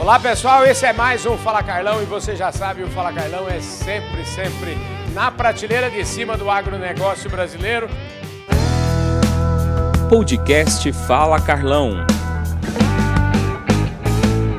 Olá 0.00 0.18
pessoal, 0.18 0.64
esse 0.64 0.86
é 0.86 0.94
mais 0.94 1.26
um 1.26 1.36
Fala 1.36 1.62
Carlão 1.62 2.02
e 2.02 2.06
você 2.06 2.34
já 2.34 2.50
sabe, 2.50 2.82
o 2.82 2.88
Fala 2.88 3.12
Carlão 3.12 3.46
é 3.46 3.60
sempre, 3.60 4.24
sempre 4.24 4.74
na 5.12 5.30
prateleira 5.30 5.90
de 5.90 6.02
cima 6.06 6.38
do 6.38 6.50
agronegócio 6.50 7.28
brasileiro. 7.28 7.86
Podcast 10.08 10.90
Fala 11.06 11.38
Carlão. 11.38 12.06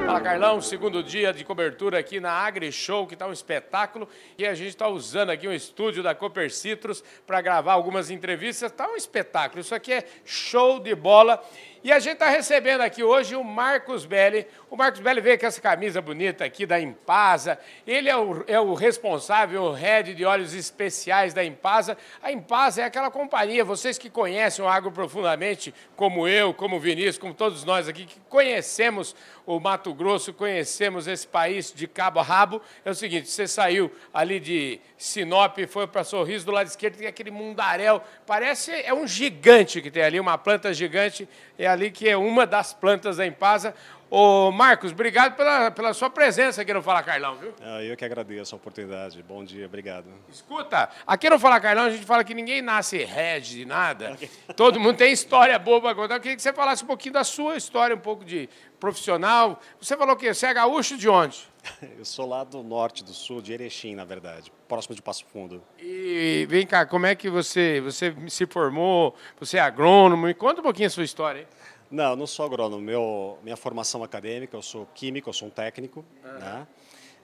Fala 0.05 0.21
Carlão, 0.21 0.61
segundo 0.61 1.01
dia 1.01 1.33
de 1.33 1.43
cobertura 1.43 1.97
aqui 1.97 2.19
na 2.19 2.31
Agri 2.31 2.71
Show, 2.71 3.07
que 3.07 3.15
está 3.15 3.25
um 3.25 3.33
espetáculo. 3.33 4.07
E 4.37 4.45
a 4.45 4.53
gente 4.53 4.69
está 4.69 4.87
usando 4.87 5.31
aqui 5.31 5.47
um 5.47 5.53
estúdio 5.53 6.03
da 6.03 6.13
Cooper 6.13 6.53
Citrus 6.53 7.03
para 7.25 7.41
gravar 7.41 7.73
algumas 7.73 8.11
entrevistas. 8.11 8.71
Está 8.71 8.87
um 8.87 8.95
espetáculo. 8.95 9.59
Isso 9.59 9.73
aqui 9.73 9.91
é 9.91 10.05
show 10.23 10.79
de 10.79 10.93
bola. 10.93 11.43
E 11.83 11.91
a 11.91 11.97
gente 11.97 12.13
está 12.13 12.29
recebendo 12.29 12.81
aqui 12.81 13.03
hoje 13.03 13.35
o 13.35 13.43
Marcos 13.43 14.05
Belli. 14.05 14.45
O 14.69 14.77
Marcos 14.77 14.99
Belli 14.99 15.19
veio 15.19 15.39
com 15.39 15.47
essa 15.47 15.59
camisa 15.59 15.99
bonita 15.99 16.45
aqui 16.45 16.63
da 16.63 16.79
Impasa. 16.79 17.57
Ele 17.87 18.07
é 18.07 18.15
o, 18.15 18.43
é 18.45 18.59
o 18.59 18.75
responsável, 18.75 19.63
o 19.63 19.71
head 19.71 20.13
de 20.13 20.23
óleos 20.23 20.53
especiais 20.53 21.33
da 21.33 21.43
Impasa. 21.43 21.97
A 22.21 22.31
Impasa 22.31 22.83
é 22.83 22.85
aquela 22.85 23.09
companhia, 23.09 23.65
vocês 23.65 23.97
que 23.97 24.11
conhecem 24.11 24.63
o 24.63 24.67
agro 24.67 24.91
profundamente, 24.91 25.73
como 25.95 26.27
eu, 26.27 26.53
como 26.53 26.75
o 26.75 26.79
Vinícius, 26.79 27.17
como 27.17 27.33
todos 27.33 27.63
nós 27.63 27.89
aqui, 27.89 28.05
que 28.05 28.19
conhecemos 28.29 29.15
o 29.43 29.59
Mato 29.59 29.91
Grosso, 29.91 30.31
conhecemos 30.33 31.07
esse 31.07 31.27
país 31.27 31.73
de 31.73 31.87
cabo 31.87 32.19
a 32.19 32.23
rabo. 32.23 32.61
É 32.85 32.91
o 32.91 32.95
seguinte, 32.95 33.27
você 33.27 33.47
saiu 33.47 33.91
ali 34.13 34.39
de 34.39 34.79
Sinop, 34.97 35.57
foi 35.67 35.87
para 35.87 36.03
Sorriso 36.03 36.45
do 36.45 36.51
lado 36.51 36.67
esquerdo, 36.67 36.97
tem 36.97 37.07
aquele 37.07 37.31
mundaréu, 37.31 38.01
parece, 38.27 38.71
é 38.71 38.93
um 38.93 39.07
gigante 39.07 39.81
que 39.81 39.89
tem 39.89 40.03
ali, 40.03 40.19
uma 40.19 40.37
planta 40.37 40.71
gigante, 40.71 41.27
é 41.57 41.70
ali 41.71 41.91
que 41.91 42.07
é 42.07 42.17
uma 42.17 42.45
das 42.45 42.73
plantas 42.73 43.17
da 43.17 43.25
Impasa. 43.25 43.73
Ô, 44.13 44.51
Marcos, 44.51 44.91
obrigado 44.91 45.37
pela, 45.37 45.71
pela 45.71 45.93
sua 45.93 46.09
presença 46.09 46.61
aqui 46.61 46.73
no 46.73 46.81
Fala 46.81 47.01
Carlão, 47.01 47.35
viu? 47.35 47.53
Ah, 47.61 47.81
eu 47.81 47.95
que 47.95 48.03
agradeço 48.03 48.53
a 48.53 48.57
oportunidade. 48.57 49.23
Bom 49.23 49.41
dia, 49.41 49.65
obrigado. 49.65 50.05
Escuta, 50.29 50.89
aqui 51.07 51.29
no 51.29 51.39
Fala 51.39 51.61
Carlão 51.61 51.85
a 51.85 51.89
gente 51.89 52.05
fala 52.05 52.21
que 52.21 52.33
ninguém 52.33 52.61
nasce 52.61 52.97
rege 53.05 53.59
de 53.59 53.65
nada. 53.65 54.17
Todo 54.57 54.81
mundo 54.81 54.97
tem 54.97 55.13
história 55.13 55.57
boa 55.57 55.79
para 55.79 55.95
contar. 55.95 56.15
Eu 56.15 56.19
queria 56.19 56.35
que 56.35 56.41
você 56.41 56.51
falasse 56.51 56.83
um 56.83 56.87
pouquinho 56.87 57.13
da 57.13 57.23
sua 57.23 57.55
história, 57.55 57.95
um 57.95 57.99
pouco 57.99 58.25
de 58.25 58.49
profissional. 58.81 59.61
Você 59.79 59.95
falou 59.95 60.17
que 60.17 60.33
você 60.33 60.47
é 60.47 60.53
gaúcho 60.53 60.97
de 60.97 61.07
onde? 61.07 61.47
Eu 61.97 62.03
sou 62.03 62.27
lá 62.27 62.43
do 62.43 62.63
norte, 62.63 63.03
do 63.03 63.13
sul, 63.13 63.41
de 63.41 63.53
Erechim, 63.53 63.95
na 63.95 64.03
verdade, 64.03 64.51
próximo 64.67 64.95
de 64.95 65.01
Passo 65.01 65.23
Fundo. 65.31 65.63
E 65.79 66.45
vem 66.49 66.65
cá, 66.65 66.85
como 66.85 67.05
é 67.05 67.15
que 67.15 67.29
você, 67.29 67.79
você 67.79 68.13
se 68.27 68.47
formou? 68.47 69.15
Você 69.39 69.57
é 69.57 69.61
agrônomo? 69.61 70.25
Me 70.25 70.33
conta 70.33 70.59
um 70.59 70.63
pouquinho 70.63 70.87
a 70.87 70.89
sua 70.89 71.03
história. 71.03 71.41
Hein? 71.41 71.47
Não, 71.91 72.15
não 72.15 72.25
sou 72.25 72.45
agrônomo. 72.45 72.81
Meu, 72.81 73.37
minha 73.43 73.55
formação 73.55 74.03
acadêmica, 74.03 74.57
eu 74.57 74.61
sou 74.63 74.87
químico, 74.95 75.29
eu 75.29 75.33
sou 75.33 75.47
um 75.47 75.51
técnico, 75.51 76.03
uhum. 76.25 76.39
né? 76.39 76.67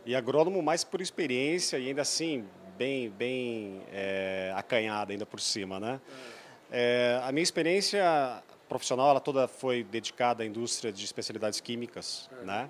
E 0.05 0.15
agrônomo 0.15 0.61
mais 0.61 0.83
por 0.83 1.01
experiência 1.01 1.77
e 1.77 1.87
ainda 1.87 2.03
assim 2.03 2.45
bem, 2.77 3.09
bem 3.09 3.81
é, 3.91 4.53
acanhada 4.55 5.11
ainda 5.11 5.25
por 5.25 5.41
cima, 5.41 5.79
né? 5.79 5.93
Uhum. 5.93 6.37
É, 6.69 7.21
a 7.23 7.31
minha 7.31 7.43
experiência 7.43 8.43
profissional, 8.67 9.09
ela 9.09 9.19
toda 9.19 9.47
foi 9.47 9.83
dedicada 9.83 10.43
à 10.43 10.45
indústria 10.45 10.91
de 10.91 11.03
especialidades 11.03 11.59
químicas, 11.59 12.29
uhum. 12.31 12.45
né? 12.45 12.69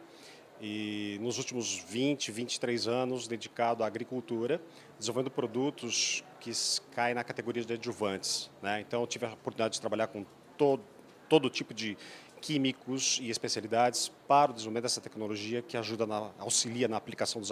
E 0.60 1.20
nos 1.22 1.38
últimos 1.38 1.78
20, 1.88 2.32
23 2.32 2.88
anos 2.88 3.28
dedicado 3.28 3.84
à 3.84 3.88
agricultura, 3.88 4.60
desenvolvendo 4.98 5.30
produtos 5.30 6.24
que 6.40 6.52
caem 6.92 7.14
na 7.14 7.24
categoria 7.24 7.64
de 7.64 7.74
adjuvantes, 7.74 8.50
né? 8.62 8.82
Então 8.82 9.02
eu 9.02 9.08
tive 9.08 9.26
a 9.26 9.34
oportunidade 9.34 9.76
de 9.76 9.82
trabalhar 9.82 10.08
com 10.08 10.26
todo 10.58 10.82
todo 11.28 11.50
tipo 11.50 11.74
de 11.74 11.98
químicos 12.42 13.20
e 13.22 13.30
especialidades 13.30 14.12
para 14.28 14.52
o 14.52 14.54
desenvolvimento 14.54 14.84
dessa 14.84 15.00
tecnologia 15.00 15.62
que 15.62 15.78
ajuda, 15.78 16.06
na, 16.06 16.30
auxilia 16.38 16.88
na 16.88 16.98
aplicação 16.98 17.42
dos, 17.42 17.50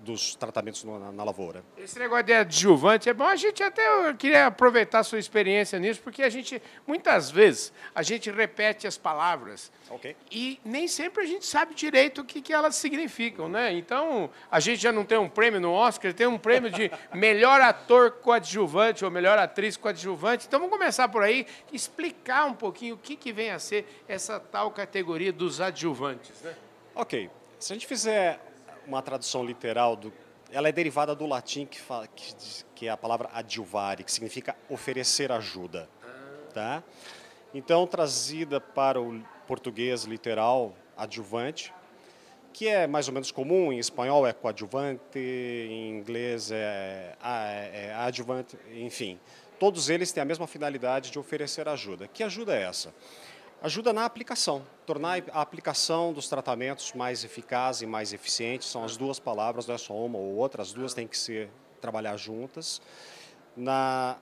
dos 0.00 0.34
tratamentos 0.34 0.82
na, 0.82 1.12
na, 1.12 1.24
lavoura. 1.24 1.62
Esse 1.76 1.98
negócio 1.98 2.24
de 2.24 2.32
adjuvante 2.32 3.08
é 3.08 3.14
bom. 3.14 3.24
A 3.24 3.36
gente 3.36 3.62
até 3.62 3.84
queria 4.14 4.46
aproveitar 4.46 5.00
a 5.00 5.04
sua 5.04 5.18
experiência 5.18 5.78
nisso, 5.78 6.00
porque 6.00 6.22
a 6.22 6.30
gente, 6.30 6.60
muitas 6.86 7.30
vezes, 7.30 7.72
a 7.94 8.02
gente 8.02 8.30
repete 8.30 8.86
as 8.86 8.96
palavras 8.96 9.70
okay. 9.90 10.16
e 10.30 10.58
nem 10.64 10.88
sempre 10.88 11.22
a 11.22 11.26
gente 11.26 11.44
sabe 11.44 11.74
direito 11.74 12.22
o 12.22 12.24
que, 12.24 12.40
que 12.40 12.52
elas 12.52 12.76
significam, 12.76 13.48
né? 13.48 13.72
Então, 13.74 14.30
a 14.50 14.58
gente 14.58 14.80
já 14.80 14.92
não 14.92 15.04
tem 15.04 15.18
um 15.18 15.28
prêmio 15.28 15.60
no 15.60 15.72
Oscar, 15.72 16.14
tem 16.14 16.26
um 16.26 16.38
prêmio 16.38 16.70
de 16.70 16.90
melhor 17.12 17.60
ator 17.60 18.12
coadjuvante 18.12 19.04
ou 19.04 19.10
melhor 19.10 19.38
atriz 19.38 19.76
coadjuvante. 19.76 20.46
Então, 20.46 20.58
vamos 20.58 20.74
começar 20.74 21.08
por 21.08 21.22
aí, 21.22 21.46
explicar 21.70 22.46
um 22.46 22.54
pouquinho 22.54 22.94
o 22.94 22.98
que, 22.98 23.16
que 23.16 23.32
vem 23.32 23.50
a 23.50 23.58
ser 23.58 23.86
essa 24.08 24.15
tal 24.50 24.70
categoria 24.70 25.32
dos 25.32 25.60
adjuvantes 25.60 26.40
né? 26.42 26.54
Ok. 26.94 27.30
Se 27.58 27.72
a 27.72 27.76
gente 27.76 27.86
fizer 27.86 28.40
uma 28.86 29.02
tradução 29.02 29.44
literal, 29.44 29.96
do, 29.96 30.12
ela 30.50 30.68
é 30.68 30.72
derivada 30.72 31.14
do 31.14 31.26
latim, 31.26 31.66
que, 31.66 31.80
fala, 31.80 32.06
que, 32.06 32.34
que 32.74 32.86
é 32.86 32.90
a 32.90 32.96
palavra 32.96 33.28
adjuvare, 33.32 34.04
que 34.04 34.12
significa 34.12 34.56
oferecer 34.68 35.30
ajuda. 35.32 35.88
Ah. 36.02 36.52
Tá? 36.54 36.82
Então, 37.52 37.86
trazida 37.86 38.60
para 38.60 39.00
o 39.00 39.22
português 39.46 40.04
literal, 40.04 40.74
adjuvante, 40.96 41.72
que 42.52 42.66
é 42.66 42.86
mais 42.86 43.08
ou 43.08 43.14
menos 43.14 43.30
comum, 43.30 43.70
em 43.70 43.78
espanhol 43.78 44.26
é 44.26 44.32
coadjuvante, 44.32 45.18
em 45.18 45.90
inglês 45.98 46.50
é, 46.50 47.14
é, 47.22 47.86
é 47.88 47.94
adjuvante, 47.94 48.56
enfim. 48.74 49.20
Todos 49.58 49.90
eles 49.90 50.12
têm 50.12 50.22
a 50.22 50.24
mesma 50.24 50.46
finalidade 50.46 51.10
de 51.10 51.18
oferecer 51.18 51.68
ajuda. 51.68 52.08
Que 52.08 52.22
ajuda 52.22 52.56
é 52.56 52.62
essa? 52.62 52.94
Ajuda 53.62 53.92
na 53.92 54.04
aplicação, 54.04 54.62
tornar 54.84 55.22
a 55.32 55.40
aplicação 55.40 56.12
dos 56.12 56.28
tratamentos 56.28 56.92
mais 56.92 57.24
eficaz 57.24 57.82
e 57.82 57.86
mais 57.86 58.12
eficiente. 58.12 58.64
São 58.64 58.84
as 58.84 58.96
duas 58.96 59.18
palavras, 59.18 59.66
não 59.66 59.74
é 59.74 59.78
só 59.78 59.94
uma 59.94 60.18
ou 60.18 60.36
outra, 60.36 60.62
as 60.62 60.72
duas 60.72 60.94
têm 60.94 61.06
que 61.06 61.18
ser 61.18 61.50
trabalhar 61.80 62.16
juntas, 62.16 62.80
na, 63.56 64.16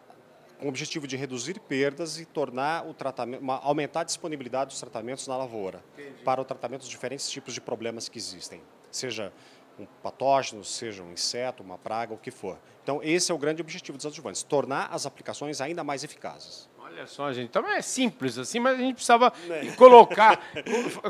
com 0.59 0.67
o 0.67 0.69
objetivo 0.69 1.07
de 1.07 1.17
reduzir 1.17 1.59
perdas 1.61 2.19
e 2.19 2.25
tornar 2.25 2.87
o 2.87 2.95
tratamento, 2.95 3.41
uma, 3.41 3.59
aumentar 3.59 4.01
a 4.01 4.05
disponibilidade 4.05 4.71
dos 4.71 4.81
tratamentos 4.81 5.27
na 5.27 5.37
lavoura 5.37 5.83
Entendi. 5.95 6.23
para 6.23 6.41
o 6.41 6.45
tratamento 6.45 6.81
dos 6.81 6.89
diferentes 6.89 7.29
tipos 7.31 7.55
de 7.55 7.61
problemas 7.61 8.09
que 8.09 8.19
existem, 8.19 8.63
seja 8.91 9.33
um 9.79 9.87
patógeno, 10.03 10.65
seja 10.65 11.03
um 11.03 11.13
inseto, 11.13 11.63
uma 11.63 11.77
praga, 11.77 12.15
o 12.15 12.19
que 12.19 12.31
for. 12.31 12.59
Então, 12.83 13.01
esse 13.03 13.33
é 13.33 13.35
o 13.35 13.39
grande 13.39 13.61
objetivo 13.61 13.99
dos 13.99 14.07
adjuvantes, 14.07 14.43
tornar 14.43 14.89
as 14.93 15.07
aplicações 15.07 15.61
ainda 15.61 15.83
mais 15.83 16.05
eficazes. 16.05 16.69
Olha 16.95 17.09
só, 17.09 17.33
gente. 17.33 17.49
Então 17.49 17.69
é 17.69 17.83
simples 17.83 18.39
assim, 18.39 18.61
mas 18.61 18.79
a 18.79 18.81
gente 18.81 18.95
precisava 18.95 19.33
é. 19.51 19.67
colocar, 19.75 20.41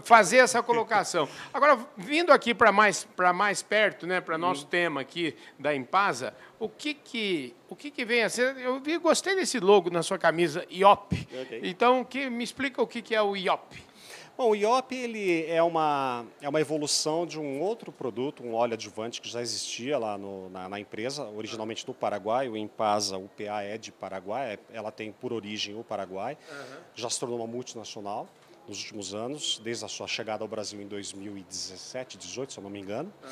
fazer 0.02 0.38
essa 0.38 0.62
colocação. 0.62 1.28
Agora, 1.52 1.78
vindo 1.94 2.32
aqui 2.32 2.54
para 2.54 2.72
mais, 2.72 3.06
mais 3.34 3.62
perto, 3.62 4.06
né, 4.06 4.18
para 4.18 4.38
nosso 4.38 4.64
hum. 4.64 4.68
tema 4.70 5.02
aqui 5.02 5.36
da 5.58 5.74
Impasa, 5.74 6.34
o 6.58 6.70
que 6.70 6.94
que, 6.94 7.54
o 7.68 7.76
que, 7.76 7.90
que 7.90 8.02
vem 8.02 8.22
a 8.22 8.30
ser? 8.30 8.56
Eu 8.56 8.80
vi, 8.80 8.96
gostei 8.96 9.36
desse 9.36 9.60
logo 9.60 9.90
na 9.90 10.02
sua 10.02 10.16
camisa, 10.16 10.64
IOP. 10.70 11.28
Okay. 11.42 11.60
Então, 11.64 12.02
que, 12.02 12.30
me 12.30 12.42
explica 12.42 12.80
o 12.80 12.86
que, 12.86 13.02
que 13.02 13.14
é 13.14 13.20
o 13.20 13.36
IOP. 13.36 13.93
Bom, 14.36 14.50
o 14.50 14.56
IOP 14.56 14.92
ele 14.96 15.46
é, 15.46 15.62
uma, 15.62 16.26
é 16.40 16.48
uma 16.48 16.60
evolução 16.60 17.24
de 17.24 17.38
um 17.38 17.60
outro 17.60 17.92
produto, 17.92 18.42
um 18.42 18.54
óleo 18.54 18.74
adjuvante 18.74 19.20
que 19.20 19.28
já 19.28 19.40
existia 19.40 19.96
lá 19.96 20.18
no, 20.18 20.50
na, 20.50 20.68
na, 20.68 20.80
empresa, 20.80 21.24
originalmente 21.28 21.86
no 21.86 21.94
Paraguai, 21.94 22.48
o 22.48 22.56
Impasa 22.56 23.16
UPA 23.16 23.62
é 23.62 23.78
de 23.78 23.92
Paraguai, 23.92 24.54
é, 24.54 24.58
ela 24.72 24.90
tem 24.90 25.12
por 25.12 25.32
origem 25.32 25.78
o 25.78 25.84
Paraguai, 25.84 26.36
uhum. 26.50 26.76
já 26.96 27.08
se 27.08 27.20
tornou 27.20 27.38
uma 27.38 27.46
multinacional 27.46 28.28
nos 28.66 28.80
últimos 28.80 29.14
anos, 29.14 29.60
desde 29.62 29.84
a 29.84 29.88
sua 29.88 30.08
chegada 30.08 30.42
ao 30.42 30.48
Brasil 30.48 30.82
em 30.82 30.88
2017, 30.88 32.18
18, 32.18 32.54
se 32.54 32.58
eu 32.58 32.64
não 32.64 32.70
me 32.70 32.80
engano. 32.80 33.12
Uhum. 33.22 33.30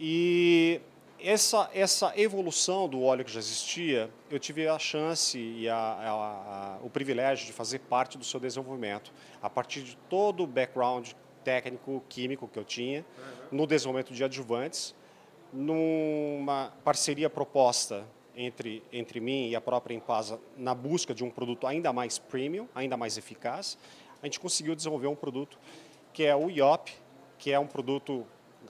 E 0.00 0.80
essa, 1.24 1.70
essa 1.72 2.12
evolução 2.16 2.88
do 2.88 3.02
óleo 3.02 3.24
que 3.24 3.32
já 3.32 3.38
existia, 3.38 4.10
eu 4.30 4.38
tive 4.38 4.68
a 4.68 4.78
chance 4.78 5.38
e 5.38 5.68
a, 5.68 5.76
a, 5.76 6.10
a, 6.10 6.78
o 6.82 6.90
privilégio 6.90 7.46
de 7.46 7.52
fazer 7.52 7.78
parte 7.80 8.18
do 8.18 8.24
seu 8.24 8.38
desenvolvimento, 8.38 9.12
a 9.42 9.48
partir 9.48 9.82
de 9.82 9.96
todo 10.08 10.42
o 10.42 10.46
background 10.46 11.12
técnico, 11.42 12.02
químico 12.08 12.46
que 12.46 12.58
eu 12.58 12.64
tinha, 12.64 13.00
uhum. 13.00 13.58
no 13.58 13.66
desenvolvimento 13.66 14.12
de 14.12 14.22
adjuvantes, 14.22 14.94
numa 15.52 16.72
parceria 16.84 17.30
proposta 17.30 18.04
entre, 18.36 18.82
entre 18.92 19.20
mim 19.20 19.48
e 19.48 19.56
a 19.56 19.60
própria 19.60 19.94
Impasa 19.94 20.38
na 20.56 20.74
busca 20.74 21.14
de 21.14 21.24
um 21.24 21.30
produto 21.30 21.66
ainda 21.66 21.92
mais 21.92 22.18
premium, 22.18 22.68
ainda 22.74 22.96
mais 22.96 23.16
eficaz, 23.16 23.78
a 24.22 24.26
gente 24.26 24.40
conseguiu 24.40 24.74
desenvolver 24.74 25.06
um 25.06 25.14
produto 25.14 25.58
que 26.12 26.24
é 26.24 26.34
o 26.34 26.50
IOP, 26.50 26.92
que 27.38 27.52
é 27.52 27.58
um 27.58 27.66
produto 27.66 28.26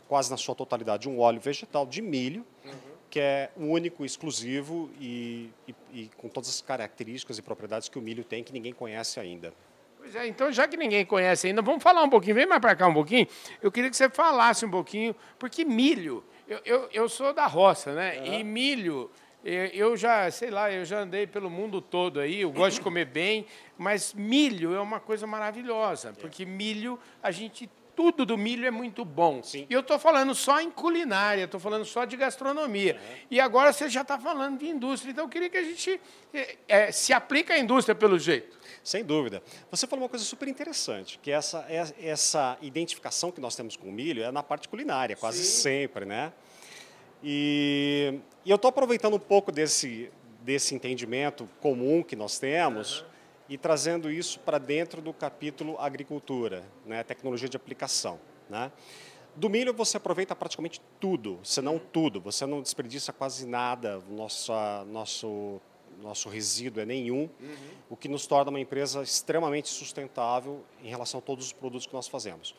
quase 0.08 0.30
na 0.30 0.36
sua 0.36 0.54
totalidade, 0.54 1.08
um 1.08 1.20
óleo 1.20 1.40
vegetal 1.40 1.86
de 1.86 2.02
milho, 2.02 2.44
uhum. 2.64 2.72
que 3.10 3.20
é 3.20 3.50
único, 3.56 4.04
exclusivo 4.04 4.90
e, 5.00 5.50
e, 5.66 5.74
e, 5.92 6.10
com 6.16 6.28
todas 6.28 6.48
as 6.48 6.60
características 6.60 7.38
e 7.38 7.42
propriedades 7.42 7.88
que 7.88 7.98
o 7.98 8.02
milho 8.02 8.24
tem 8.24 8.42
que 8.42 8.52
ninguém 8.52 8.72
conhece 8.72 9.20
ainda. 9.20 9.52
Pois 9.98 10.14
é, 10.16 10.26
então 10.26 10.52
já 10.52 10.68
que 10.68 10.76
ninguém 10.76 11.04
conhece 11.06 11.46
ainda, 11.46 11.62
vamos 11.62 11.82
falar 11.82 12.02
um 12.02 12.10
pouquinho, 12.10 12.34
vem 12.34 12.46
mais 12.46 12.60
para 12.60 12.76
cá 12.76 12.86
um 12.86 12.94
pouquinho. 12.94 13.26
Eu 13.62 13.72
queria 13.72 13.88
que 13.88 13.96
você 13.96 14.10
falasse 14.10 14.66
um 14.66 14.70
pouquinho, 14.70 15.16
porque 15.38 15.64
milho, 15.64 16.22
eu, 16.46 16.60
eu, 16.64 16.88
eu 16.92 17.08
sou 17.08 17.32
da 17.32 17.46
roça, 17.46 17.94
né? 17.94 18.18
Uhum. 18.18 18.34
E 18.34 18.44
milho, 18.44 19.10
eu 19.44 19.96
já, 19.96 20.30
sei 20.30 20.50
lá, 20.50 20.72
eu 20.72 20.84
já 20.84 21.00
andei 21.00 21.26
pelo 21.26 21.50
mundo 21.50 21.80
todo 21.80 22.18
aí, 22.18 22.40
eu 22.40 22.50
gosto 22.50 22.76
de 22.76 22.82
comer 22.82 23.04
bem, 23.04 23.46
mas 23.76 24.14
milho 24.14 24.74
é 24.74 24.80
uma 24.80 24.98
coisa 24.98 25.26
maravilhosa, 25.26 26.14
porque 26.18 26.46
milho 26.46 26.98
a 27.22 27.30
gente 27.30 27.68
tudo 27.94 28.26
do 28.26 28.36
milho 28.36 28.66
é 28.66 28.70
muito 28.70 29.04
bom. 29.04 29.42
Sim. 29.42 29.66
E 29.68 29.72
eu 29.72 29.80
estou 29.80 29.98
falando 29.98 30.34
só 30.34 30.60
em 30.60 30.70
culinária, 30.70 31.44
estou 31.44 31.60
falando 31.60 31.84
só 31.84 32.04
de 32.04 32.16
gastronomia. 32.16 33.00
E 33.30 33.40
agora 33.40 33.72
você 33.72 33.88
já 33.88 34.02
está 34.02 34.18
falando 34.18 34.58
de 34.58 34.66
indústria. 34.66 35.10
Então 35.12 35.24
eu 35.24 35.28
queria 35.28 35.48
que 35.48 35.56
a 35.56 35.62
gente 35.62 36.00
eh, 36.68 36.92
se 36.92 37.12
aplique 37.12 37.52
à 37.52 37.58
indústria 37.58 37.94
pelo 37.94 38.18
jeito. 38.18 38.58
Sem 38.82 39.02
dúvida. 39.02 39.42
Você 39.70 39.86
falou 39.86 40.02
uma 40.04 40.08
coisa 40.08 40.24
super 40.24 40.46
interessante, 40.46 41.18
que 41.22 41.30
essa, 41.30 41.64
é- 41.68 41.94
essa 42.06 42.58
identificação 42.60 43.30
que 43.32 43.40
nós 43.40 43.56
temos 43.56 43.76
com 43.76 43.88
o 43.88 43.92
milho 43.92 44.22
é 44.22 44.30
na 44.30 44.42
parte 44.42 44.68
culinária, 44.68 45.16
quase 45.16 45.42
Sim. 45.42 45.62
sempre, 45.62 46.04
né? 46.04 46.32
E, 47.22 48.20
e 48.44 48.50
eu 48.50 48.56
estou 48.56 48.68
aproveitando 48.68 49.14
um 49.14 49.18
pouco 49.18 49.50
desse, 49.50 50.10
desse 50.42 50.74
entendimento 50.74 51.48
comum 51.60 52.02
que 52.02 52.14
nós 52.14 52.38
temos 52.38 53.04
e 53.48 53.58
trazendo 53.58 54.10
isso 54.10 54.40
para 54.40 54.58
dentro 54.58 55.02
do 55.02 55.12
capítulo 55.12 55.76
agricultura, 55.78 56.64
né? 56.86 57.02
tecnologia 57.02 57.48
de 57.48 57.56
aplicação. 57.56 58.18
Né? 58.48 58.70
Do 59.36 59.50
milho 59.50 59.74
você 59.74 59.96
aproveita 59.96 60.34
praticamente 60.36 60.80
tudo, 61.00 61.40
se 61.42 61.60
não 61.60 61.78
tudo. 61.78 62.20
Você 62.20 62.46
não 62.46 62.62
desperdiça 62.62 63.12
quase 63.12 63.46
nada. 63.46 64.00
Nossa, 64.08 64.84
nosso, 64.84 65.60
nosso 66.00 66.28
resíduo 66.28 66.80
é 66.80 66.86
nenhum, 66.86 67.28
o 67.90 67.96
que 67.96 68.08
nos 68.08 68.26
torna 68.26 68.50
uma 68.50 68.60
empresa 68.60 69.02
extremamente 69.02 69.68
sustentável 69.68 70.64
em 70.82 70.88
relação 70.88 71.18
a 71.18 71.22
todos 71.22 71.46
os 71.46 71.52
produtos 71.52 71.86
que 71.86 71.92
nós 71.92 72.06
fazemos. 72.06 72.54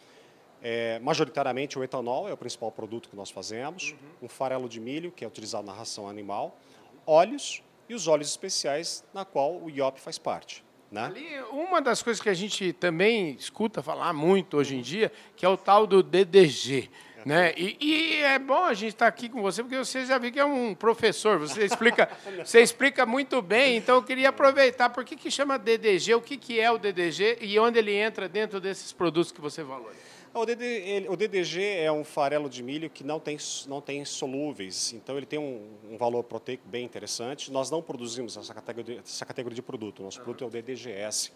É, 0.61 0.99
majoritariamente 0.99 1.77
o 1.77 1.83
etanol 1.83 2.27
é 2.27 2.33
o 2.33 2.37
principal 2.37 2.71
produto 2.71 3.07
que 3.07 3.15
nós 3.15 3.29
fazemos, 3.29 3.95
um 4.21 4.27
farelo 4.27 4.67
de 4.67 4.79
milho, 4.79 5.11
que 5.11 5.23
é 5.23 5.27
utilizado 5.27 5.65
na 5.65 5.73
ração 5.73 6.09
animal, 6.09 6.57
óleos 7.05 7.61
e 7.87 7.93
os 7.93 8.07
óleos 8.07 8.29
especiais, 8.29 9.03
na 9.13 9.23
qual 9.23 9.55
o 9.55 9.69
IOP 9.69 9.99
faz 9.99 10.17
parte. 10.17 10.63
Né? 10.95 11.03
Ali, 11.03 11.27
uma 11.51 11.81
das 11.81 12.01
coisas 12.01 12.23
que 12.23 12.29
a 12.29 12.33
gente 12.33 12.71
também 12.71 13.31
escuta 13.31 13.83
falar 13.83 14.13
muito 14.13 14.55
hoje 14.55 14.77
em 14.77 14.81
dia, 14.81 15.11
que 15.35 15.45
é 15.45 15.49
o 15.49 15.57
tal 15.57 15.85
do 15.85 16.01
DDG. 16.01 16.89
Né? 17.25 17.53
E, 17.57 17.75
e 17.81 18.23
é 18.23 18.39
bom 18.39 18.63
a 18.63 18.73
gente 18.73 18.93
estar 18.93 19.07
aqui 19.07 19.27
com 19.27 19.41
você, 19.41 19.61
porque 19.61 19.77
você 19.77 20.05
já 20.05 20.17
viu 20.17 20.31
que 20.31 20.39
é 20.39 20.45
um 20.45 20.73
professor, 20.73 21.37
você 21.37 21.65
explica, 21.65 22.09
você 22.45 22.61
explica 22.61 23.05
muito 23.05 23.41
bem, 23.41 23.75
então 23.75 23.95
eu 23.95 24.03
queria 24.03 24.29
aproveitar, 24.29 24.89
por 24.89 25.03
que, 25.03 25.17
que 25.17 25.29
chama 25.29 25.59
DDG, 25.59 26.15
o 26.15 26.21
que, 26.21 26.37
que 26.37 26.61
é 26.61 26.71
o 26.71 26.77
DDG 26.77 27.39
e 27.41 27.59
onde 27.59 27.77
ele 27.77 27.93
entra 27.93 28.29
dentro 28.29 28.61
desses 28.61 28.93
produtos 28.93 29.33
que 29.33 29.41
você 29.41 29.63
valoriza? 29.63 30.14
O, 30.35 30.43
ele- 30.43 31.07
o 31.07 31.15
DDG 31.15 31.61
é 31.77 31.91
um 31.91 32.03
farelo 32.03 32.49
de 32.49 32.61
milho 32.61 32.89
que 32.89 33.03
não 33.03 33.19
tem, 33.19 33.37
não 33.67 33.79
tem 33.79 34.03
solúveis, 34.03 34.91
então 34.93 35.15
ele 35.15 35.25
tem 35.25 35.39
um, 35.39 35.65
um 35.89 35.97
valor 35.97 36.23
proteico 36.23 36.67
bem 36.67 36.83
interessante. 36.83 37.49
Nós 37.51 37.71
não 37.71 37.81
produzimos 37.81 38.35
essa 38.35 38.53
categoria, 38.53 38.99
essa 38.99 39.25
categoria 39.25 39.55
de 39.55 39.61
produto, 39.61 40.03
nosso 40.03 40.19
produto 40.21 40.43
é 40.43 40.47
o 40.47 40.49
DDGS, 40.49 41.31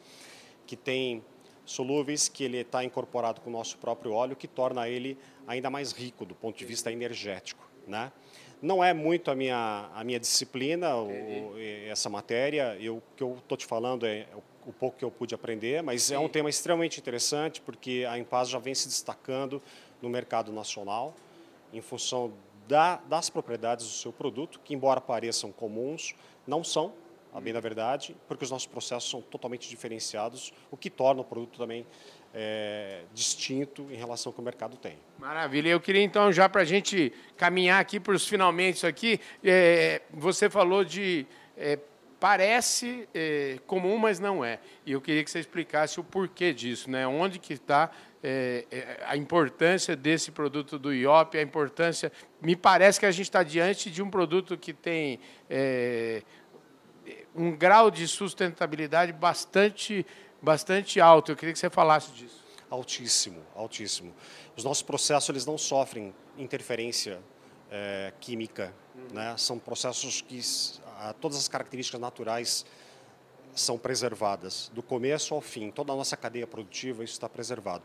que 0.68 0.76
tem 0.76 1.24
solúveis 1.66 2.28
que 2.28 2.44
ele 2.44 2.58
está 2.58 2.84
incorporado 2.84 3.40
com 3.42 3.50
o 3.50 3.54
nosso 3.54 3.78
próprio 3.78 4.12
óleo, 4.12 4.36
que 4.36 4.48
torna 4.48 4.90
ele 4.90 5.18
ainda 5.48 5.70
mais 5.70 5.92
rico 5.94 6.26
do 6.26 6.36
ponto 6.36 6.58
de 6.58 6.66
vista 6.66 6.92
energético. 6.92 7.68
Né? 7.88 8.12
Não 8.62 8.84
é 8.84 8.94
muito 8.94 9.32
a 9.32 9.36
minha, 9.36 9.90
a 9.96 10.04
minha 10.04 10.20
disciplina, 10.20 10.96
o, 10.98 11.10
essa 11.88 12.10
matéria. 12.10 12.76
Eu, 12.80 12.98
o 12.98 13.04
que 13.16 13.24
eu 13.24 13.36
estou 13.38 13.58
te 13.58 13.66
falando 13.66 14.06
é 14.06 14.28
o, 14.36 14.44
o 14.70 14.74
pouco 14.74 14.98
que 14.98 15.04
eu 15.04 15.10
pude 15.10 15.34
aprender, 15.34 15.82
mas 15.82 16.12
é 16.12 16.20
um 16.20 16.30
tema 16.30 16.50
extremamente 16.50 17.00
interessante, 17.00 17.60
porque 17.60 18.06
a 18.08 18.20
Impaz 18.20 18.50
já 18.50 18.60
vem 18.60 18.76
se 18.76 18.88
destacando 18.88 19.62
no 20.00 20.10
mercado 20.10 20.52
nacional 20.52 21.16
em 21.74 21.82
função 21.82 22.32
da, 22.68 22.98
das 22.98 23.30
propriedades 23.30 23.86
do 23.88 23.92
seu 23.94 24.14
produto, 24.14 24.60
que, 24.64 24.76
embora 24.76 25.02
pareçam 25.02 25.52
comuns, 25.52 26.14
não 26.46 26.64
são, 26.64 26.94
a 27.34 27.42
bem 27.42 27.52
da 27.52 27.60
verdade, 27.60 28.16
porque 28.28 28.44
os 28.44 28.52
nossos 28.52 28.68
processos 28.68 29.10
são 29.10 29.22
totalmente 29.22 29.68
diferenciados, 29.70 30.54
o 30.72 30.78
que 30.78 30.90
torna 30.90 31.22
o 31.22 31.24
produto 31.24 31.58
também 31.58 31.86
é, 32.34 33.04
distinto 33.14 33.88
em 33.92 33.96
relação 33.96 34.30
ao 34.30 34.34
que 34.34 34.40
o 34.40 34.44
mercado 34.44 34.78
tem. 34.78 34.98
Maravilha. 35.18 35.70
Eu 35.70 35.80
queria 35.80 36.04
então, 36.04 36.32
já 36.32 36.48
para 36.48 36.62
a 36.62 36.66
gente 36.66 37.12
caminhar 37.38 37.82
aqui 37.82 38.00
para 38.00 38.14
os 38.14 38.28
finalmente 38.28 38.78
isso 38.78 38.88
aqui, 38.88 39.20
é, 39.44 40.02
você 40.12 40.50
falou 40.50 40.84
de 40.84 41.26
é, 41.58 41.80
parece 42.20 43.08
é, 43.14 43.60
comum, 43.66 43.98
mas 43.98 44.20
não 44.20 44.44
é. 44.44 44.60
E 44.86 44.92
eu 44.92 45.02
queria 45.02 45.24
que 45.24 45.32
você 45.32 45.40
explicasse 45.40 46.00
o 46.00 46.04
porquê 46.04 46.54
disso, 46.54 46.90
né? 46.90 47.08
Onde 47.08 47.40
que 47.40 47.54
está 47.54 47.90
é, 48.22 48.66
é, 48.70 49.04
a 49.06 49.16
importância 49.16 49.96
desse 49.96 50.32
produto 50.32 50.78
do 50.78 50.94
IOP, 50.94 51.38
a 51.38 51.42
importância. 51.42 52.12
Me 52.42 52.56
parece 52.56 53.00
que 53.00 53.06
a 53.06 53.12
gente 53.12 53.28
está 53.28 53.44
diante 53.44 53.90
de 53.90 54.02
um 54.02 54.10
produto 54.10 54.58
que 54.58 54.74
tem 54.74 55.20
é, 55.50 56.22
um 57.34 57.56
grau 57.56 57.90
de 57.90 58.08
sustentabilidade 58.08 59.14
bastante, 59.14 60.06
bastante 60.42 61.00
alto. 61.00 61.32
Eu 61.32 61.36
queria 61.36 61.54
que 61.54 61.60
você 61.60 61.70
falasse 61.70 62.12
disso. 62.12 62.44
Altíssimo, 62.70 63.42
altíssimo. 63.56 64.14
Os 64.56 64.64
nossos 64.64 64.84
processos 64.84 65.30
eles 65.30 65.46
não 65.46 65.58
sofrem 65.58 66.14
interferência 66.38 67.20
eh, 67.72 68.14
química, 68.20 68.74
né? 69.12 69.36
São 69.38 69.58
processos 69.58 70.22
que 70.22 70.40
ah, 71.02 71.14
todas 71.14 71.38
as 71.38 71.48
características 71.48 72.00
naturais 72.02 72.66
são 73.56 73.78
preservadas 73.78 74.70
do 74.74 74.84
começo 74.84 75.34
ao 75.34 75.40
fim. 75.40 75.72
Toda 75.72 75.94
a 75.94 75.96
nossa 75.96 76.18
cadeia 76.18 76.46
produtiva 76.46 77.04
isso 77.06 77.14
está 77.14 77.30
preservado. 77.30 77.84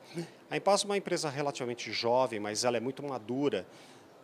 A 0.50 0.56
Impaz 0.56 0.82
é 0.82 0.84
uma 0.84 0.96
empresa 0.96 1.30
relativamente 1.30 1.92
jovem, 1.92 2.40
mas 2.40 2.64
ela 2.64 2.76
é 2.76 2.80
muito 2.80 3.02
madura 3.04 3.66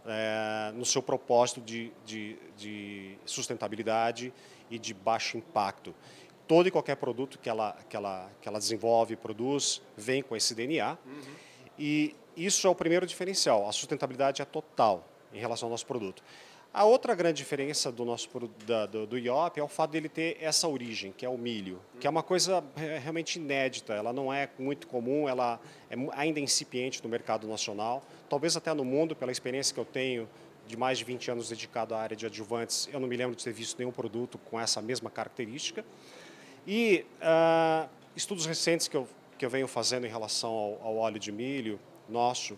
eh, 0.06 0.72
no 0.74 0.84
seu 0.84 1.00
propósito 1.00 1.60
de, 1.60 1.92
de, 2.04 2.36
de 2.56 3.18
sustentabilidade 3.24 4.32
e 4.68 4.76
de 4.76 4.92
baixo 4.92 5.36
impacto. 5.36 5.94
Todo 6.48 6.66
e 6.66 6.70
qualquer 6.70 6.96
produto 6.96 7.38
que 7.38 7.48
ela, 7.48 7.76
que 7.88 7.94
ela, 7.96 8.28
que 8.42 8.48
ela 8.48 8.58
desenvolve 8.58 9.14
e 9.14 9.16
produz 9.16 9.80
vem 9.96 10.20
com 10.20 10.34
esse 10.34 10.52
DNA. 10.52 10.98
E 11.78 12.16
isso 12.36 12.66
é 12.66 12.70
o 12.70 12.74
primeiro 12.74 13.06
diferencial. 13.06 13.68
A 13.68 13.72
sustentabilidade 13.72 14.42
é 14.42 14.44
total 14.44 15.06
em 15.32 15.38
relação 15.38 15.66
ao 15.66 15.70
nosso 15.70 15.86
produto. 15.86 16.24
A 16.72 16.84
outra 16.84 17.16
grande 17.16 17.38
diferença 17.38 17.90
do 17.90 18.04
nosso 18.04 18.28
da- 18.64 18.86
do, 18.86 19.04
do 19.04 19.18
IOP 19.18 19.58
é 19.58 19.62
o 19.62 19.66
fato 19.66 19.90
dele 19.90 20.08
ter 20.08 20.36
essa 20.40 20.68
origem, 20.68 21.12
que 21.16 21.26
é 21.26 21.28
o 21.28 21.36
milho, 21.36 21.80
que 21.98 22.06
é 22.06 22.10
uma 22.10 22.22
coisa 22.22 22.62
realmente 23.02 23.40
inédita. 23.40 23.92
Ela 23.92 24.12
não 24.12 24.32
é 24.32 24.48
muito 24.56 24.86
comum, 24.86 25.28
ela 25.28 25.60
é 25.90 25.96
ainda 26.12 26.38
incipiente 26.38 27.02
no 27.02 27.08
mercado 27.08 27.48
nacional, 27.48 28.04
talvez 28.28 28.56
até 28.56 28.72
no 28.72 28.84
mundo, 28.84 29.16
pela 29.16 29.32
experiência 29.32 29.74
que 29.74 29.80
eu 29.80 29.84
tenho 29.84 30.28
de 30.68 30.76
mais 30.76 30.98
de 30.98 31.04
20 31.04 31.32
anos 31.32 31.48
dedicado 31.48 31.92
à 31.92 31.98
área 32.00 32.16
de 32.16 32.24
adjuvantes, 32.24 32.88
eu 32.92 33.00
não 33.00 33.08
me 33.08 33.16
lembro 33.16 33.34
de 33.34 33.42
ter 33.42 33.52
visto 33.52 33.76
nenhum 33.76 33.90
produto 33.90 34.38
com 34.38 34.60
essa 34.60 34.80
mesma 34.80 35.10
característica. 35.10 35.84
E 36.64 37.04
ah, 37.20 37.88
estudos 38.14 38.46
recentes 38.46 38.86
que 38.86 38.96
eu, 38.96 39.08
que 39.36 39.44
eu 39.44 39.50
venho 39.50 39.66
fazendo 39.66 40.06
em 40.06 40.10
relação 40.10 40.50
ao, 40.52 40.80
ao 40.84 40.96
óleo 40.98 41.18
de 41.18 41.32
milho 41.32 41.80
nosso, 42.08 42.56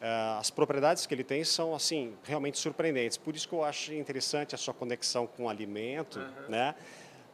as 0.00 0.50
propriedades 0.50 1.06
que 1.06 1.14
ele 1.14 1.24
tem 1.24 1.42
são 1.42 1.74
assim 1.74 2.14
realmente 2.22 2.58
surpreendentes. 2.58 3.16
Por 3.16 3.34
isso 3.34 3.48
que 3.48 3.54
eu 3.54 3.64
acho 3.64 3.92
interessante 3.92 4.54
a 4.54 4.58
sua 4.58 4.72
conexão 4.72 5.26
com 5.26 5.44
o 5.44 5.48
alimento, 5.48 6.20
né? 6.48 6.74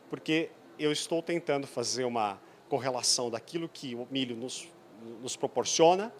Porque 0.08 0.50
eu 0.78 0.90
estou 0.90 1.22
tentando 1.22 1.66
fazer 1.66 2.04
uma 2.04 2.40
correlação 2.68 3.30
daquilo 3.30 3.68
que 3.68 3.94
o 3.94 4.08
milho 4.10 4.34
nos, 4.34 4.68
nos 5.20 5.36
proporciona, 5.36 6.12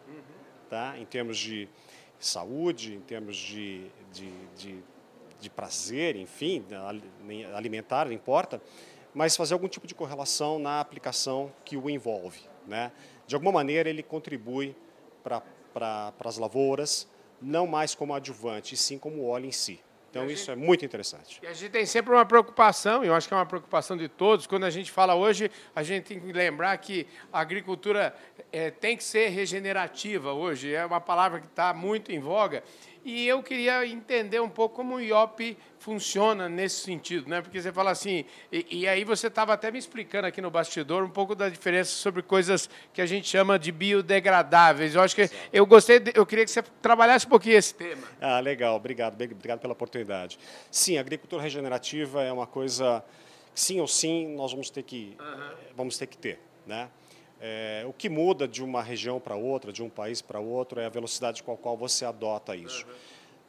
tá? 0.68 0.98
Em 0.98 1.04
termos 1.06 1.38
de 1.38 1.68
saúde, 2.18 2.94
em 2.94 3.00
termos 3.00 3.36
de, 3.36 3.86
de, 4.12 4.30
de, 4.56 4.84
de 5.40 5.50
prazer, 5.50 6.16
enfim, 6.16 6.64
ali- 6.86 7.44
alimentar, 7.54 8.06
não 8.06 8.12
importa, 8.12 8.60
mas 9.14 9.36
fazer 9.36 9.54
algum 9.54 9.68
tipo 9.68 9.86
de 9.86 9.94
correlação 9.94 10.58
na 10.58 10.80
aplicação 10.80 11.52
que 11.64 11.76
o 11.76 11.88
envolve. 11.88 12.40
Né? 12.66 12.90
De 13.26 13.34
alguma 13.34 13.52
maneira, 13.52 13.88
ele 13.88 14.02
contribui 14.02 14.74
para 15.22 15.42
as 16.20 16.38
lavouras, 16.38 17.08
não 17.40 17.66
mais 17.66 17.94
como 17.94 18.14
adjuvante, 18.14 18.74
e 18.74 18.76
sim 18.76 18.98
como 18.98 19.26
óleo 19.26 19.46
em 19.46 19.52
si. 19.52 19.80
Então, 20.14 20.30
isso 20.30 20.48
é 20.48 20.54
muito 20.54 20.84
interessante. 20.84 21.40
E 21.42 21.46
a 21.48 21.52
gente 21.52 21.72
tem 21.72 21.84
sempre 21.84 22.12
uma 22.12 22.24
preocupação, 22.24 23.04
e 23.04 23.08
eu 23.08 23.14
acho 23.14 23.26
que 23.26 23.34
é 23.34 23.36
uma 23.36 23.44
preocupação 23.44 23.96
de 23.96 24.08
todos. 24.08 24.46
Quando 24.46 24.62
a 24.62 24.70
gente 24.70 24.92
fala 24.92 25.16
hoje, 25.16 25.50
a 25.74 25.82
gente 25.82 26.04
tem 26.04 26.20
que 26.20 26.32
lembrar 26.32 26.76
que 26.78 27.04
a 27.32 27.40
agricultura 27.40 28.14
eh, 28.52 28.70
tem 28.70 28.96
que 28.96 29.02
ser 29.02 29.30
regenerativa 29.30 30.32
hoje. 30.32 30.72
É 30.72 30.86
uma 30.86 31.00
palavra 31.00 31.40
que 31.40 31.46
está 31.46 31.74
muito 31.74 32.12
em 32.12 32.20
voga. 32.20 32.62
E 33.04 33.26
eu 33.28 33.42
queria 33.42 33.86
entender 33.86 34.40
um 34.40 34.48
pouco 34.48 34.76
como 34.76 34.94
o 34.94 35.00
IOP 35.00 35.58
funciona 35.78 36.48
nesse 36.48 36.76
sentido, 36.80 37.28
né? 37.28 37.42
Porque 37.42 37.60
você 37.60 37.70
fala 37.70 37.90
assim, 37.90 38.24
e, 38.50 38.66
e 38.70 38.88
aí 38.88 39.04
você 39.04 39.26
estava 39.26 39.52
até 39.52 39.70
me 39.70 39.78
explicando 39.78 40.26
aqui 40.26 40.40
no 40.40 40.50
bastidor 40.50 41.04
um 41.04 41.10
pouco 41.10 41.34
da 41.34 41.50
diferença 41.50 41.90
sobre 41.90 42.22
coisas 42.22 42.68
que 42.94 43.02
a 43.02 43.06
gente 43.06 43.28
chama 43.28 43.58
de 43.58 43.70
biodegradáveis. 43.70 44.94
Eu 44.94 45.02
acho 45.02 45.14
que 45.14 45.28
eu 45.52 45.66
gostei, 45.66 46.00
de- 46.00 46.12
eu 46.14 46.24
queria 46.24 46.46
que 46.46 46.50
você 46.50 46.62
trabalhasse 46.80 47.26
um 47.26 47.28
pouquinho 47.28 47.56
esse 47.58 47.74
tema. 47.74 48.02
Ah, 48.20 48.40
legal, 48.40 48.74
obrigado, 48.76 49.14
obrigado 49.20 49.60
pela 49.60 49.74
oportunidade. 49.74 50.38
Sim, 50.70 50.96
a 50.96 51.00
agricultura 51.00 51.42
regenerativa 51.42 52.22
é 52.22 52.32
uma 52.32 52.46
coisa, 52.46 53.04
sim 53.54 53.80
ou 53.80 53.86
sim, 53.86 54.34
nós 54.34 54.50
vamos 54.50 54.70
ter 54.70 54.82
que, 54.82 55.14
vamos 55.76 55.98
ter 55.98 56.06
que 56.06 56.16
ter, 56.16 56.38
né? 56.66 56.88
É, 57.40 57.84
o 57.86 57.92
que 57.92 58.08
muda 58.08 58.48
de 58.48 58.62
uma 58.62 58.82
região 58.82 59.20
para 59.20 59.36
outra, 59.36 59.72
de 59.72 59.82
um 59.82 59.90
país 59.90 60.22
para 60.22 60.40
outro, 60.40 60.80
é 60.80 60.86
a 60.86 60.88
velocidade 60.88 61.42
com 61.42 61.52
a 61.52 61.56
qual 61.56 61.76
você 61.76 62.04
adota 62.04 62.56
isso. 62.56 62.86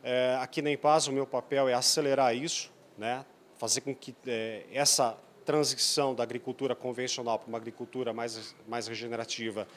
É, 0.04 0.38
aqui 0.42 0.62
na 0.62 0.72
Empaz, 0.72 1.08
o 1.08 1.12
meu 1.12 1.25
papel 1.25 1.70
é 1.70 1.74
acelerar 1.74 2.36
isso, 2.36 2.72
né? 2.98 3.25
fazer 3.58 3.82
com 3.82 3.96
que 3.96 4.15
é, 4.27 4.65
essa 4.72 5.18
transição 5.46 6.13
da 6.13 6.24
agricultura 6.24 6.75
convencional 6.75 7.39
para 7.39 7.48
uma 7.48 7.58
agricultura 7.58 8.12
mais, 8.12 8.56
mais 8.68 8.88
regenerativa 8.88 9.68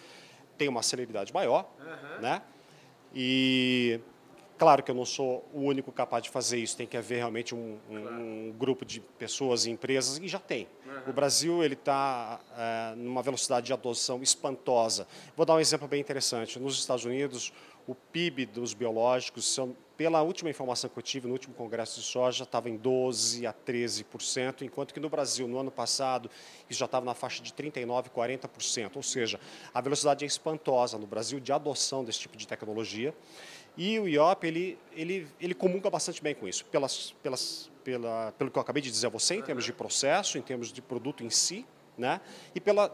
tem 0.57 0.69
uma 0.69 0.83
celeridade 0.83 1.33
maior, 1.33 1.71
né? 2.21 2.43
E 3.15 4.01
claro 4.59 4.83
que 4.83 4.91
eu 4.91 4.95
não 4.95 5.05
sou 5.05 5.49
o 5.55 5.61
único 5.61 5.93
capaz 5.93 6.25
de 6.25 6.31
fazer 6.31 6.59
isso. 6.59 6.77
Tem 6.77 6.87
que 6.87 6.97
haver 6.97 7.17
realmente 7.17 7.55
um, 7.55 7.79
um, 7.89 8.49
um 8.49 8.55
grupo 8.59 8.85
de 8.85 9.01
pessoas 9.01 9.65
e 9.65 9.71
empresas 9.71 10.19
e 10.19 10.29
já 10.29 10.39
tem. 10.39 10.67
O 11.07 11.13
Brasil 11.13 11.63
ele 11.63 11.75
está 11.75 12.41
é, 12.57 12.95
numa 12.97 13.23
velocidade 13.23 13.67
de 13.67 13.73
adoção 13.73 14.23
espantosa. 14.23 15.07
Vou 15.37 15.47
dar 15.47 15.55
um 15.55 15.61
exemplo 15.61 15.87
bem 15.87 16.01
interessante. 16.01 16.59
Nos 16.59 16.79
Estados 16.79 17.05
Unidos, 17.05 17.53
o 17.87 17.95
PIB 17.95 18.45
dos 18.45 18.75
biológicos, 18.75 19.47
são, 19.47 19.75
pela 19.97 20.21
última 20.21 20.51
informação 20.51 20.91
que 20.91 20.99
eu 20.99 21.03
tive 21.03 21.27
no 21.27 21.33
último 21.33 21.55
congresso 21.55 21.99
de 22.01 22.07
soja, 22.07 22.45
estava 22.45 22.69
em 22.69 22.77
12 22.77 23.47
a 23.47 23.55
13%, 23.55 24.61
enquanto 24.61 24.93
que 24.93 25.01
no 25.01 25.09
Brasil, 25.09 25.49
no 25.49 25.59
ano 25.59 25.71
passado, 25.71 26.31
isso 26.69 26.79
já 26.79 26.85
estava 26.85 27.07
na 27.07 27.15
faixa 27.15 27.43
de 27.43 27.51
39, 27.55 28.11
40%. 28.11 28.97
Ou 28.97 29.03
seja, 29.03 29.41
a 29.73 29.81
velocidade 29.81 30.23
é 30.23 30.27
espantosa 30.27 30.99
no 30.99 31.07
Brasil 31.07 31.41
de 31.41 31.51
adoção 31.51 32.05
desse 32.05 32.21
tipo 32.21 32.37
de 32.37 32.47
tecnologia. 32.47 33.15
E 33.79 33.97
o 34.01 34.09
IOP, 34.09 34.45
ele, 34.45 34.79
ele, 34.93 35.29
ele 35.41 35.55
comunga 35.55 35.89
bastante 35.89 36.21
bem 36.21 36.35
com 36.35 36.49
isso, 36.49 36.65
pelas, 36.65 37.13
pelas, 37.23 37.71
pela, 37.85 38.33
pelo 38.37 38.51
que 38.51 38.59
eu 38.59 38.61
acabei 38.61 38.83
de 38.83 38.91
dizer 38.91 39.07
a 39.07 39.11
você, 39.11 39.37
em 39.37 39.43
termos 39.43 39.65
de 39.65 39.73
processo, 39.73 40.37
em 40.37 40.43
termos 40.43 40.73
de 40.73 40.83
produto 40.83 41.23
em 41.23 41.31
si, 41.31 41.65
né? 41.97 42.21
e 42.53 42.61
pela 42.61 42.93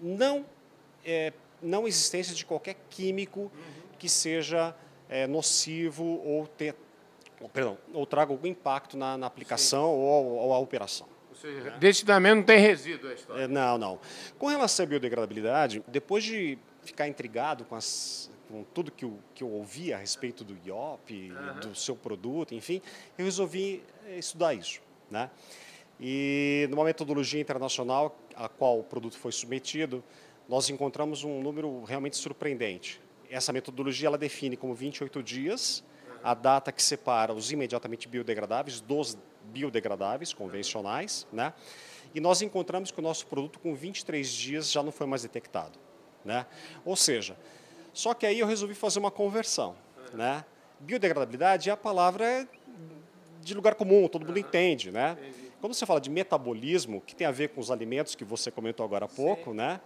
não, 0.00 0.46
é, 1.04 1.32
não 1.60 1.88
existência 1.88 2.36
de 2.36 2.46
qualquer 2.46 2.76
químico 2.88 3.50
que 3.98 4.08
seja 4.08 4.72
é, 5.08 5.26
nocivo 5.26 6.04
ou, 6.24 6.46
ter, 6.46 6.76
perdão, 7.52 7.76
ou 7.92 8.06
traga 8.06 8.32
algum 8.32 8.46
impacto 8.46 8.96
na, 8.96 9.18
na 9.18 9.26
aplicação 9.26 9.90
ou, 9.90 10.24
ou, 10.38 10.54
a 10.54 10.58
operação. 10.58 11.08
Ou 11.30 11.36
seja, 11.36 11.70
desse 11.72 12.04
também 12.04 12.32
não 12.32 12.44
tem 12.44 12.60
resíduo 12.60 13.10
a 13.10 13.14
história. 13.14 13.42
É, 13.42 13.48
não, 13.48 13.76
não. 13.76 14.00
Com 14.38 14.46
relação 14.46 14.84
à 14.84 14.86
biodegradabilidade, 14.86 15.82
depois 15.88 16.22
de 16.22 16.56
ficar 16.82 17.08
intrigado 17.08 17.64
com, 17.64 17.74
as, 17.74 18.30
com 18.52 18.64
tudo 18.64 18.92
que 18.92 19.04
eu, 19.04 19.18
que 19.34 19.42
eu 19.42 19.50
ouvi 19.50 19.92
a 19.92 19.98
respeito 19.98 20.44
do 20.44 20.56
IOP, 20.66 21.32
uhum. 21.32 21.60
do 21.60 21.74
seu 21.74 21.96
produto, 21.96 22.54
enfim, 22.54 22.80
eu 23.18 23.24
resolvi 23.24 23.82
é, 24.06 24.18
estudar 24.18 24.54
isso. 24.54 24.80
Né? 25.10 25.30
E 26.00 26.66
numa 26.70 26.84
metodologia 26.84 27.40
internacional 27.40 28.16
a 28.36 28.48
qual 28.48 28.78
o 28.78 28.84
produto 28.84 29.18
foi 29.18 29.32
submetido, 29.32 30.02
nós 30.48 30.70
encontramos 30.70 31.24
um 31.24 31.40
número 31.42 31.82
realmente 31.84 32.16
surpreendente 32.16 33.00
essa 33.32 33.52
metodologia 33.52 34.08
ela 34.08 34.18
define 34.18 34.56
como 34.56 34.74
28 34.74 35.22
dias 35.22 35.82
a 36.22 36.34
data 36.34 36.70
que 36.70 36.82
separa 36.82 37.32
os 37.32 37.50
imediatamente 37.50 38.06
biodegradáveis 38.06 38.80
dos 38.80 39.18
biodegradáveis 39.44 40.32
convencionais, 40.32 41.26
né? 41.32 41.52
E 42.14 42.20
nós 42.20 42.42
encontramos 42.42 42.90
que 42.92 43.00
o 43.00 43.02
nosso 43.02 43.26
produto 43.26 43.58
com 43.58 43.74
23 43.74 44.30
dias 44.30 44.70
já 44.70 44.82
não 44.82 44.92
foi 44.92 45.06
mais 45.06 45.22
detectado, 45.22 45.78
né? 46.24 46.46
Ou 46.84 46.94
seja, 46.94 47.36
só 47.92 48.14
que 48.14 48.26
aí 48.26 48.38
eu 48.38 48.46
resolvi 48.46 48.74
fazer 48.74 48.98
uma 48.98 49.10
conversão, 49.10 49.74
né? 50.12 50.44
Biodegradabilidade 50.80 51.70
é 51.70 51.72
a 51.72 51.76
palavra 51.76 52.48
de 53.40 53.54
lugar 53.54 53.74
comum, 53.74 54.08
todo 54.08 54.26
mundo 54.26 54.38
entende, 54.38 54.90
né? 54.90 55.16
Quando 55.60 55.74
você 55.74 55.86
fala 55.86 56.00
de 56.00 56.10
metabolismo, 56.10 57.00
que 57.00 57.14
tem 57.14 57.26
a 57.26 57.30
ver 57.30 57.50
com 57.50 57.60
os 57.60 57.70
alimentos 57.70 58.14
que 58.14 58.24
você 58.24 58.50
comentou 58.50 58.84
agora 58.84 59.04
há 59.04 59.08
pouco, 59.08 59.54
né? 59.54 59.80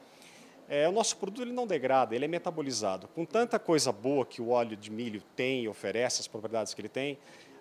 É, 0.68 0.88
o 0.88 0.92
nosso 0.92 1.16
produto 1.16 1.42
ele 1.42 1.52
não 1.52 1.66
degrada, 1.66 2.14
ele 2.14 2.24
é 2.24 2.28
metabolizado. 2.28 3.06
Com 3.08 3.24
tanta 3.24 3.58
coisa 3.58 3.92
boa 3.92 4.26
que 4.26 4.42
o 4.42 4.48
óleo 4.48 4.76
de 4.76 4.90
milho 4.90 5.22
tem 5.36 5.62
e 5.62 5.68
oferece, 5.68 6.20
as 6.20 6.26
propriedades 6.26 6.74
que 6.74 6.80
ele 6.80 6.88
tem, 6.88 7.18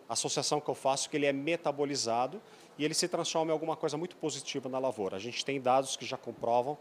a 0.10 0.14
associação 0.14 0.60
que 0.60 0.70
eu 0.70 0.76
faço 0.76 1.08
é 1.08 1.12
que 1.12 1.18
ele 1.18 1.26
é 1.26 1.34
metabolizado 1.34 2.42
e 2.78 2.86
ele 2.86 2.94
se 2.94 3.08
transforma 3.08 3.52
em 3.52 3.54
alguma 3.54 3.76
coisa 3.76 3.98
muito 3.98 4.16
positiva 4.16 4.70
na 4.70 4.80
lavoura. 4.80 5.18
A 5.18 5.20
gente 5.20 5.44
tem 5.44 5.62
dados 5.62 5.96
que 5.96 6.06
já 6.06 6.18
comprovam 6.18 6.78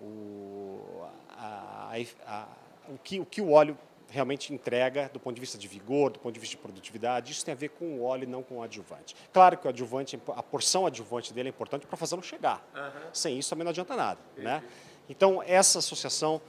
o, 0.00 1.02
a, 1.28 1.92
a, 2.26 2.48
o, 2.92 2.98
que, 2.98 3.20
o 3.20 3.26
que 3.26 3.40
o 3.40 3.52
óleo 3.52 3.76
realmente 4.10 4.52
entrega 4.52 5.10
do 5.12 5.20
ponto 5.20 5.34
de 5.34 5.40
vista 5.40 5.58
de 5.58 5.68
vigor, 5.68 6.10
do 6.10 6.18
ponto 6.18 6.32
de 6.32 6.40
vista 6.40 6.56
de 6.56 6.62
produtividade. 6.62 7.32
Isso 7.32 7.44
tem 7.44 7.52
a 7.52 7.56
ver 7.56 7.68
com 7.70 7.84
o 7.98 8.02
óleo 8.02 8.24
e 8.24 8.26
não 8.26 8.42
com 8.42 8.56
o 8.56 8.62
adjuvante. 8.62 9.14
Claro 9.32 9.58
que 9.58 9.66
o 9.66 9.70
adjuvante, 9.70 10.18
a 10.34 10.42
porção 10.42 10.86
adjuvante 10.86 11.32
dele 11.32 11.48
é 11.48 11.50
importante 11.50 11.86
para 11.86 11.96
fazê-lo 11.96 12.22
chegar. 12.22 12.66
Uhum. 12.74 13.10
Sem 13.12 13.38
isso 13.38 13.50
também 13.50 13.64
não 13.64 13.70
adianta 13.70 13.94
nada. 13.94 14.18
Né? 14.36 14.62
Então, 15.08 15.42
essa 15.42 15.78
associação, 15.78 16.40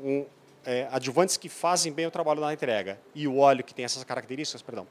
um, 0.00 0.26
é, 0.64 0.88
adjuvantes 0.90 1.36
que 1.36 1.48
fazem 1.48 1.92
bem 1.92 2.06
o 2.06 2.10
trabalho 2.10 2.40
na 2.40 2.52
entrega 2.52 3.00
e 3.14 3.28
o 3.28 3.38
óleo 3.38 3.62
que 3.62 3.74
tem 3.74 3.84
essas 3.84 4.02
características, 4.02 4.62
perdão, 4.62 4.86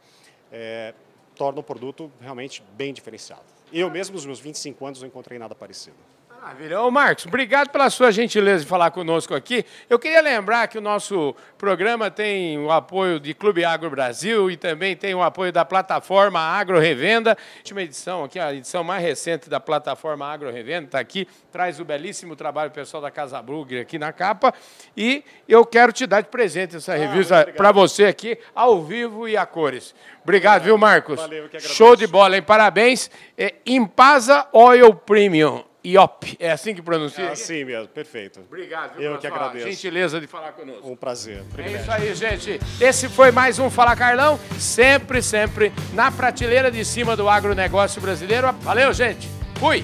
é, 0.51 0.93
torna 1.35 1.59
o 1.59 1.63
produto 1.63 2.11
realmente 2.21 2.63
bem 2.75 2.93
diferenciado. 2.93 3.43
Eu 3.73 3.89
mesmo, 3.89 4.15
nos 4.15 4.25
meus 4.25 4.39
25 4.39 4.85
anos, 4.85 5.01
não 5.01 5.07
encontrei 5.07 5.37
nada 5.37 5.53
parecido. 5.53 5.97
Maravilha. 6.45 6.79
Ô, 6.79 6.91
Marcos, 6.91 7.25
obrigado 7.25 7.69
pela 7.69 7.89
sua 7.89 8.11
gentileza 8.11 8.63
de 8.63 8.69
falar 8.69 8.91
conosco 8.91 9.33
aqui. 9.33 9.65
Eu 9.89 9.97
queria 9.97 10.21
lembrar 10.21 10.67
que 10.67 10.77
o 10.77 10.81
nosso 10.81 11.35
programa 11.57 12.11
tem 12.11 12.59
o 12.59 12.69
apoio 12.69 13.19
de 13.19 13.33
Clube 13.33 13.65
Agro 13.65 13.89
Brasil 13.89 14.51
e 14.51 14.55
também 14.55 14.95
tem 14.95 15.15
o 15.15 15.23
apoio 15.23 15.51
da 15.51 15.65
plataforma 15.65 16.39
Agro 16.39 16.77
Revenda. 16.77 17.35
Última 17.57 17.81
edição 17.81 18.23
aqui, 18.23 18.37
a 18.37 18.53
edição 18.53 18.83
mais 18.83 19.01
recente 19.01 19.49
da 19.49 19.59
plataforma 19.59 20.31
Agro 20.31 20.51
Revenda, 20.51 20.85
está 20.85 20.99
aqui, 20.99 21.27
traz 21.51 21.79
o 21.79 21.83
belíssimo 21.83 22.35
trabalho 22.35 22.69
pessoal 22.69 23.01
da 23.01 23.09
Casa 23.09 23.41
Brugger 23.41 23.81
aqui 23.81 23.97
na 23.97 24.13
capa. 24.13 24.53
E 24.95 25.23
eu 25.49 25.65
quero 25.65 25.91
te 25.91 26.05
dar 26.05 26.21
de 26.21 26.29
presente 26.29 26.75
essa 26.75 26.93
ah, 26.93 26.95
revista 26.95 27.51
para 27.57 27.71
você 27.71 28.05
aqui, 28.05 28.37
ao 28.53 28.83
vivo 28.83 29.27
e 29.27 29.35
a 29.35 29.47
cores. 29.47 29.95
Obrigado, 30.21 30.61
viu, 30.61 30.77
Marcos? 30.77 31.19
Valeu, 31.19 31.49
que 31.49 31.59
Show 31.59 31.95
de 31.95 32.05
bola, 32.05 32.35
hein? 32.35 32.43
Parabéns. 32.43 33.09
É 33.35 33.55
Impasa 33.65 34.47
Oil 34.53 34.93
Premium. 34.93 35.63
IOP, 35.85 36.35
é 36.39 36.51
assim 36.51 36.73
que 36.73 36.81
pronuncia? 36.81 37.25
É 37.25 37.31
assim 37.31 37.63
mesmo, 37.63 37.87
perfeito. 37.87 38.39
Obrigado. 38.41 38.97
Viu, 38.97 39.11
Eu 39.11 39.17
que 39.17 39.27
agradeço. 39.27 39.69
gentileza 39.69 40.19
de 40.19 40.27
falar 40.27 40.51
conosco. 40.53 40.89
Um 40.89 40.95
prazer. 40.95 41.43
Privilégio. 41.53 41.77
É 41.77 41.81
isso 41.81 41.91
aí, 41.91 42.15
gente. 42.15 42.59
Esse 42.81 43.07
foi 43.07 43.31
mais 43.31 43.59
um 43.59 43.69
Fala 43.69 43.95
Carlão, 43.95 44.39
sempre, 44.59 45.21
sempre 45.21 45.71
na 45.93 46.11
prateleira 46.11 46.71
de 46.71 46.83
cima 46.83 47.15
do 47.15 47.29
agronegócio 47.29 48.01
brasileiro. 48.01 48.51
Valeu, 48.61 48.91
gente. 48.93 49.29
Fui. 49.59 49.83